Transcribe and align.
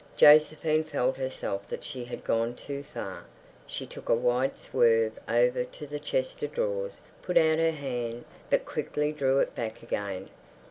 Josephine 0.17 0.83
felt 0.83 1.17
herself 1.17 1.67
that 1.69 1.85
she 1.85 2.05
had 2.05 2.23
gone 2.23 2.55
too 2.55 2.81
far. 2.91 3.23
She 3.67 3.85
took 3.85 4.09
a 4.09 4.15
wide 4.15 4.57
swerve 4.57 5.19
over 5.29 5.63
to 5.63 5.85
the 5.85 5.99
chest 5.99 6.41
of 6.41 6.53
drawers, 6.53 7.01
put 7.21 7.37
out 7.37 7.59
her 7.59 7.69
hand, 7.69 8.25
but 8.49 8.65
quickly 8.65 9.11
drew 9.11 9.37
it 9.41 9.53
back 9.53 9.83
again. 9.83 10.31